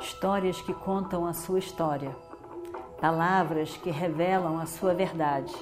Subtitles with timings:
[0.00, 2.14] histórias que contam a sua história,
[3.00, 5.54] palavras que revelam a sua verdade.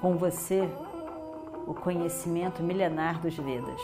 [0.00, 0.68] Com você,
[1.66, 3.80] o conhecimento milenar dos Vedas.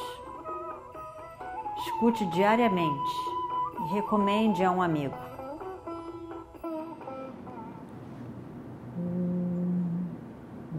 [1.78, 3.12] Escute diariamente
[3.80, 5.14] e recomende a um amigo.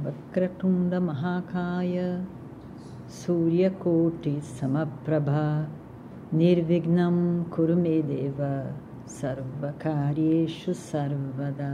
[0.04, 2.23] Vakratunda Mahakaya
[3.07, 5.68] Suryakoti Samaprabha
[6.32, 8.74] Nirvignam Kurumedeva
[9.06, 11.71] Sarvakaryeshu Sarvada.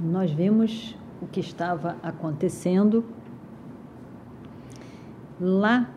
[0.00, 3.04] Nós vimos o que estava acontecendo
[5.40, 5.90] lá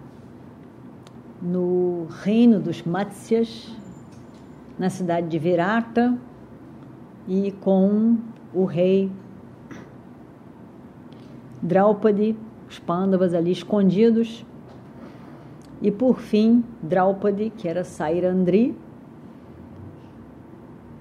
[1.40, 3.76] no reino dos Matsyas,
[4.80, 6.18] na cidade de Virata,
[7.28, 8.18] e com
[8.52, 9.12] o rei
[11.62, 12.36] Draupadi,
[12.70, 14.46] os Pandavas ali escondidos,
[15.82, 18.76] e por fim Draupadi, que era Sairandri,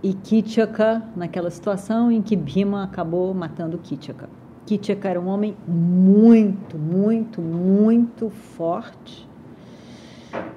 [0.03, 4.29] e Kitchaka, naquela situação em que Bhima acabou matando Kitchaka.
[4.67, 9.27] Kitchaka era um homem muito, muito, muito forte,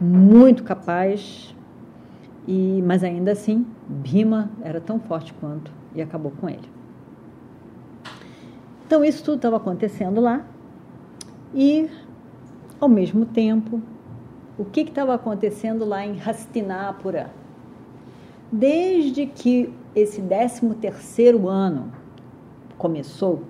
[0.02, 1.56] muito capaz,
[2.46, 6.70] e mas ainda assim Bhima era tão forte quanto e acabou com ele.
[8.86, 10.46] Então isso tudo estava acontecendo lá
[11.54, 11.90] e
[12.80, 13.82] ao mesmo tempo
[14.58, 17.32] o que estava acontecendo lá em Hastinapura?
[18.52, 21.92] Desde que esse 13 terceiro ano
[22.78, 23.44] começou,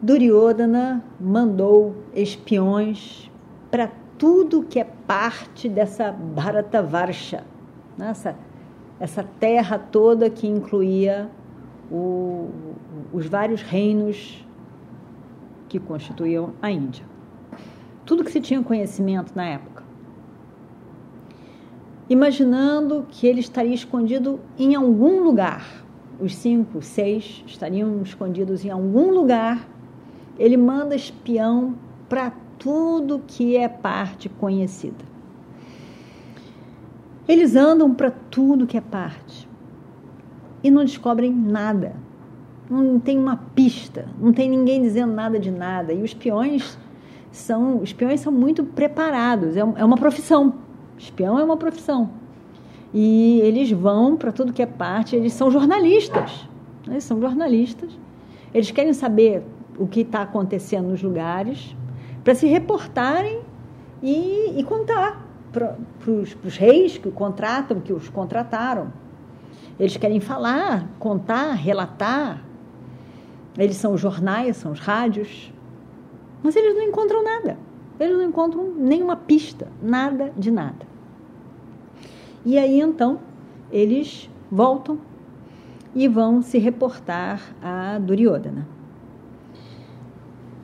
[0.00, 3.30] Duryodhana mandou espiões
[3.70, 7.44] para tudo que é parte dessa Bharatavarsha,
[7.98, 8.36] essa,
[9.00, 11.28] essa terra toda que incluía
[11.90, 12.48] o,
[13.12, 14.45] os vários reinos
[15.78, 17.04] que constituíam a Índia.
[18.04, 19.82] Tudo que se tinha conhecimento na época.
[22.08, 25.84] Imaginando que ele estaria escondido em algum lugar,
[26.20, 29.68] os cinco, seis estariam escondidos em algum lugar,
[30.38, 31.74] ele manda espião
[32.08, 35.04] para tudo que é parte conhecida.
[37.26, 39.48] Eles andam para tudo que é parte
[40.62, 42.05] e não descobrem nada.
[42.68, 45.92] Não tem uma pista, não tem ninguém dizendo nada de nada.
[45.92, 46.76] E os espiões
[47.30, 50.54] são, os espiões são muito preparados, é, é uma profissão.
[50.98, 52.10] Espião é uma profissão.
[52.92, 56.48] E eles vão para tudo que é parte, eles são jornalistas.
[56.86, 57.90] Eles são jornalistas.
[58.54, 59.42] Eles querem saber
[59.78, 61.76] o que está acontecendo nos lugares,
[62.24, 63.40] para se reportarem
[64.02, 68.92] e, e contar para os reis que o contratam, que os contrataram.
[69.78, 72.42] Eles querem falar, contar, relatar.
[73.58, 75.52] Eles são os jornais, são os rádios.
[76.42, 77.58] Mas eles não encontram nada.
[77.98, 80.86] Eles não encontram nenhuma pista, nada de nada.
[82.44, 83.18] E aí então
[83.72, 84.98] eles voltam
[85.94, 88.68] e vão se reportar a Duryodhana.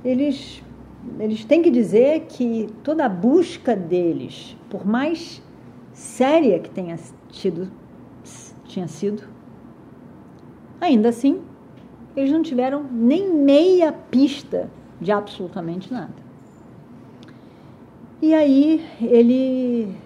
[0.05, 0.63] Eles
[1.19, 5.43] eles têm que dizer que toda a busca deles, por mais
[5.93, 6.97] séria que tenha
[7.29, 7.71] tido,
[8.65, 9.25] tinha sido,
[10.81, 11.43] ainda assim,
[12.17, 16.23] eles não tiveram nem meia pista de absolutamente nada.
[18.21, 19.97] E aí ele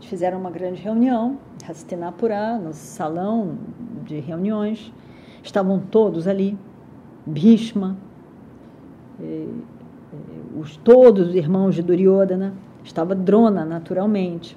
[0.00, 1.38] fizeram uma grande reunião,
[1.68, 3.58] Hastinapura, no salão
[4.04, 4.92] de reuniões,
[5.42, 6.56] estavam todos ali,
[7.26, 7.96] Bhishma,
[10.58, 12.54] os todos os irmãos de Duryodhana,
[12.84, 14.56] estava Drona, naturalmente.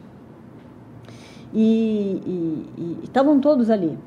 [1.54, 3.98] E, estavam todos ali.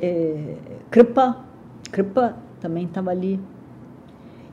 [0.00, 0.56] É,
[0.90, 1.38] Kripa,
[1.90, 3.40] Kripa também estava ali.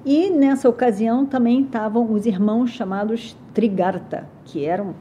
[0.06, 4.96] E nessa ocasião também estavam os irmãos chamados Trigarta, que eram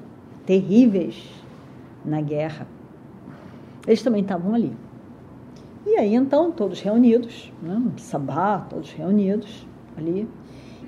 [0.45, 1.23] terríveis
[2.05, 2.67] na guerra.
[3.87, 4.73] Eles também estavam ali.
[5.87, 7.81] E aí então, todos reunidos, né?
[7.99, 9.67] Sabá, todos reunidos,
[9.97, 10.29] ali.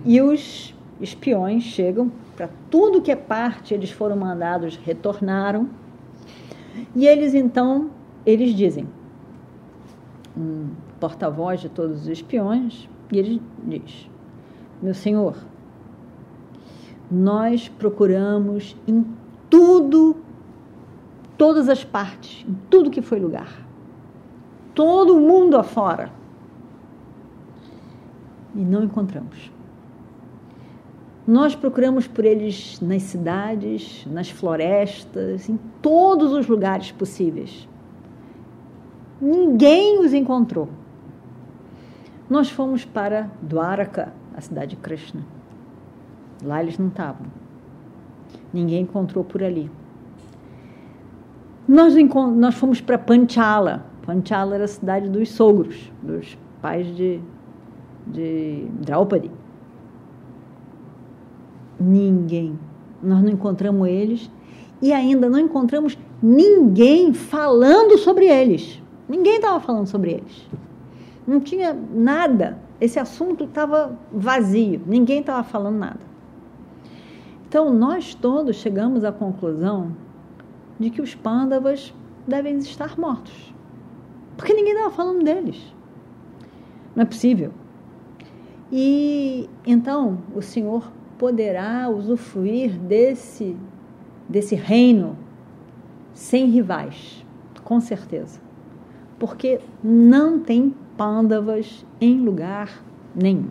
[0.05, 5.69] E os espiões chegam para tudo que é parte, eles foram mandados, retornaram.
[6.94, 7.91] E eles então,
[8.27, 8.89] eles dizem,
[10.38, 10.70] um
[11.00, 14.08] porta-voz de todos os espiões, e ele diz:
[14.81, 15.37] Meu senhor,
[17.11, 19.05] nós procuramos em
[19.50, 20.17] tudo,
[21.37, 23.67] todas as partes, em tudo que foi lugar,
[24.75, 26.11] todo mundo afora,
[28.55, 29.50] e não encontramos.
[31.26, 37.69] Nós procuramos por eles nas cidades, nas florestas, em todos os lugares possíveis.
[39.20, 40.69] Ninguém os encontrou.
[42.31, 45.23] Nós fomos para Dwaraka, a cidade de Krishna.
[46.44, 47.26] Lá eles não estavam.
[48.53, 49.70] Ninguém encontrou por ali.
[51.67, 51.94] Nós,
[52.37, 53.85] nós fomos para Panchala.
[54.06, 57.20] Panchala era a cidade dos sogros, dos pais de,
[58.06, 59.31] de Draupadi.
[61.79, 62.59] Ninguém.
[63.03, 64.31] Nós não encontramos eles
[64.81, 68.82] e ainda não encontramos ninguém falando sobre eles.
[69.08, 70.49] Ninguém estava falando sobre eles.
[71.26, 72.58] Não tinha nada.
[72.81, 74.82] Esse assunto estava vazio.
[74.87, 76.00] Ninguém estava falando nada.
[77.49, 79.96] Então, nós todos chegamos à conclusão
[80.78, 81.94] de que os pândavas
[82.26, 83.55] devem estar mortos.
[84.37, 85.75] Porque ninguém estava falando deles.
[86.94, 87.52] Não é possível.
[88.70, 93.56] E então o Senhor poderá usufruir desse,
[94.28, 95.16] desse reino
[96.12, 97.25] sem rivais,
[97.64, 98.40] com certeza.
[99.19, 102.82] Porque não tem pândavas em lugar
[103.15, 103.50] nenhum.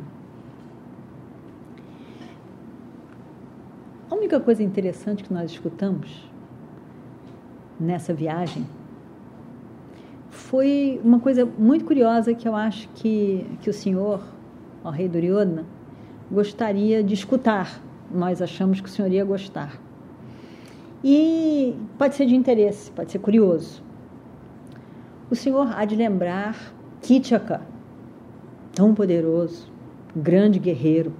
[4.10, 6.30] A única coisa interessante que nós escutamos
[7.80, 8.66] nessa viagem
[10.30, 14.22] foi uma coisa muito curiosa que eu acho que, que o senhor,
[14.84, 15.66] o rei Duryodhana,
[16.32, 17.82] gostaria de escutar.
[18.10, 19.80] Nós achamos que o senhor ia gostar.
[21.04, 23.84] E pode ser de interesse, pode ser curioso.
[25.30, 26.56] O senhor há de lembrar
[27.02, 27.62] Kitchaka,
[28.74, 29.70] tão poderoso,
[30.16, 31.14] grande guerreiro,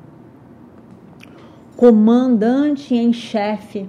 [1.76, 3.88] comandante em chefe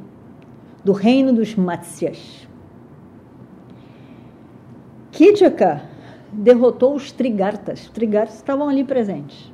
[0.85, 2.49] do reino dos Matsyas.
[5.12, 5.82] Kitchaka
[6.32, 7.82] derrotou os Trigartas.
[7.82, 9.53] Os Trigartas estavam ali presentes.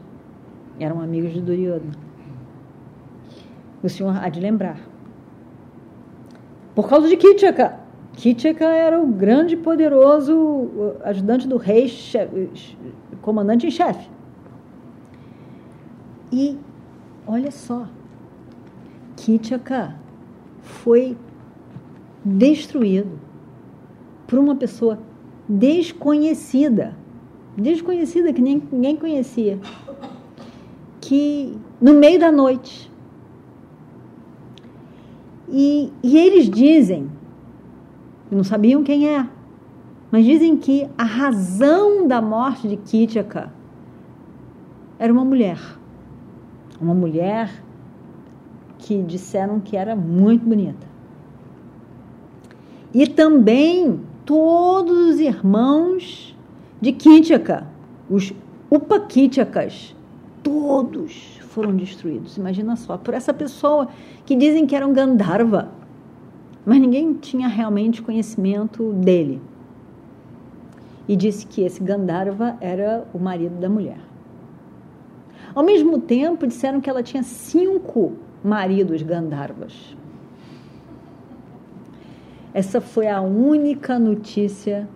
[0.80, 1.92] Eram amigos de Duryodhana.
[3.82, 4.78] O senhor há de lembrar.
[6.74, 7.83] Por causa de Kitchaka.
[8.16, 11.90] Kitchaka era o grande poderoso ajudante do rei,
[13.20, 14.08] comandante em chefe.
[16.32, 16.56] E
[17.26, 17.86] olha só,
[19.16, 19.96] Kitchaka
[20.62, 21.16] foi
[22.24, 23.18] destruído
[24.26, 24.98] por uma pessoa
[25.48, 26.96] desconhecida,
[27.56, 29.58] desconhecida que nem, ninguém conhecia,
[31.00, 32.90] que no meio da noite.
[35.48, 37.10] E, e eles dizem,
[38.34, 39.26] não sabiam quem é,
[40.10, 43.52] mas dizem que a razão da morte de Kitchaka
[44.98, 45.58] era uma mulher.
[46.80, 47.62] Uma mulher
[48.78, 50.86] que disseram que era muito bonita.
[52.92, 56.36] E também todos os irmãos
[56.80, 57.66] de Kitchaka,
[58.08, 58.32] os
[58.70, 59.94] Upakitchakas,
[60.42, 62.36] todos foram destruídos.
[62.36, 63.88] Imagina só, por essa pessoa
[64.26, 65.70] que dizem que era um Gandharva,
[66.64, 69.40] mas ninguém tinha realmente conhecimento dele.
[71.06, 73.98] E disse que esse Gandharva era o marido da mulher.
[75.54, 79.96] Ao mesmo tempo, disseram que ela tinha cinco maridos Gandharvas.
[82.52, 84.88] Essa foi a única notícia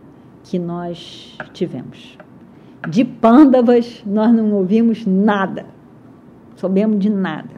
[0.45, 2.17] que nós tivemos.
[2.89, 5.67] De pândavas, nós não ouvimos nada,
[6.57, 7.58] soubemos de nada.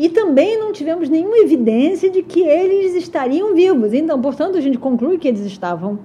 [0.00, 3.92] E também não tivemos nenhuma evidência de que eles estariam vivos.
[3.92, 5.98] Então, portanto, a gente conclui que eles estavam,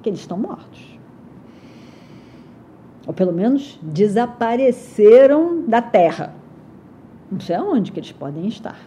[0.00, 0.98] que eles estão mortos.
[3.06, 6.34] Ou pelo menos desapareceram da terra.
[7.30, 8.80] Não sei aonde que eles podem estar.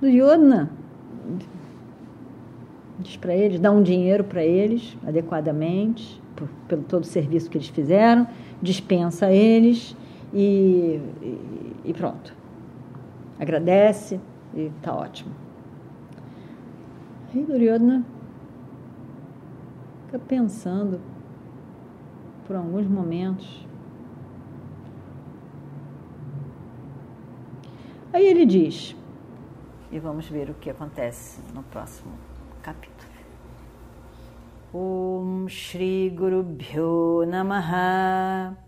[0.00, 0.70] Duryodhana
[3.00, 7.58] diz para eles, dá um dinheiro para eles adequadamente, por, pelo todo o serviço que
[7.58, 8.24] eles fizeram,
[8.62, 9.96] dispensa eles
[10.32, 11.00] e,
[11.84, 12.34] e, pronto.
[13.38, 14.20] Agradece
[14.54, 15.34] e está ótimo.
[17.34, 18.04] Aí Duryodhana
[20.06, 21.00] fica pensando
[22.46, 23.66] por alguns momentos.
[28.12, 28.96] Aí ele diz:
[29.90, 32.12] e vamos ver o que acontece no próximo
[32.62, 33.08] capítulo.
[34.72, 38.67] Om Shri Guru Bhyo Namaha